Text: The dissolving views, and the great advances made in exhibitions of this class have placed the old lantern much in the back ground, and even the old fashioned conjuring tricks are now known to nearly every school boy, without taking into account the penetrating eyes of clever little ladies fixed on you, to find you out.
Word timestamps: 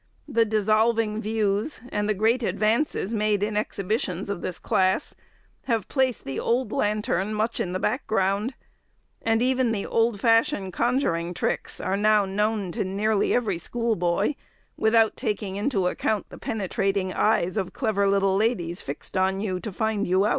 The 0.27 0.45
dissolving 0.45 1.21
views, 1.21 1.79
and 1.89 2.09
the 2.09 2.15
great 2.15 2.41
advances 2.41 3.13
made 3.13 3.43
in 3.43 3.55
exhibitions 3.55 4.31
of 4.31 4.41
this 4.41 4.57
class 4.57 5.13
have 5.65 5.87
placed 5.87 6.25
the 6.25 6.39
old 6.39 6.71
lantern 6.71 7.35
much 7.35 7.59
in 7.59 7.71
the 7.73 7.79
back 7.79 8.07
ground, 8.07 8.55
and 9.21 9.43
even 9.43 9.71
the 9.71 9.85
old 9.85 10.19
fashioned 10.19 10.73
conjuring 10.73 11.35
tricks 11.35 11.79
are 11.79 11.97
now 11.97 12.25
known 12.25 12.71
to 12.71 12.83
nearly 12.83 13.35
every 13.35 13.59
school 13.59 13.95
boy, 13.95 14.35
without 14.75 15.15
taking 15.15 15.55
into 15.55 15.85
account 15.85 16.29
the 16.31 16.39
penetrating 16.39 17.13
eyes 17.13 17.55
of 17.55 17.71
clever 17.71 18.07
little 18.09 18.35
ladies 18.35 18.81
fixed 18.81 19.15
on 19.15 19.39
you, 19.39 19.59
to 19.59 19.71
find 19.71 20.07
you 20.07 20.25
out. 20.25 20.29